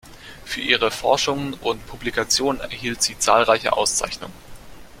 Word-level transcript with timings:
Für 0.45 0.61
ihre 0.61 0.89
Forschungen 0.89 1.53
und 1.53 1.85
Publikationen 1.85 2.59
erhielt 2.59 3.03
sie 3.03 3.19
zahlreiche 3.19 3.73
Auszeichnungen. 3.73 4.33